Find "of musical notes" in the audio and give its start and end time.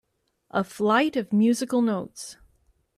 1.15-2.37